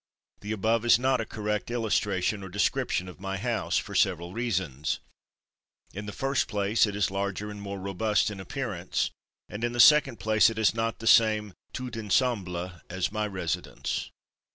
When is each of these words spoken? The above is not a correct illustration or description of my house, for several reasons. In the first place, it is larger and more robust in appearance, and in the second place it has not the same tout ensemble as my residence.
The 0.39 0.51
above 0.51 0.83
is 0.83 0.97
not 0.97 1.21
a 1.21 1.27
correct 1.27 1.69
illustration 1.69 2.41
or 2.41 2.49
description 2.49 3.07
of 3.07 3.19
my 3.19 3.37
house, 3.37 3.77
for 3.77 3.93
several 3.93 4.33
reasons. 4.33 4.99
In 5.93 6.07
the 6.07 6.11
first 6.11 6.47
place, 6.47 6.87
it 6.87 6.95
is 6.95 7.11
larger 7.11 7.51
and 7.51 7.61
more 7.61 7.79
robust 7.79 8.31
in 8.31 8.39
appearance, 8.39 9.11
and 9.47 9.63
in 9.63 9.73
the 9.73 9.79
second 9.79 10.19
place 10.19 10.49
it 10.49 10.57
has 10.57 10.73
not 10.73 10.97
the 10.97 11.05
same 11.05 11.53
tout 11.71 11.95
ensemble 11.95 12.71
as 12.89 13.11
my 13.11 13.27
residence. 13.27 14.09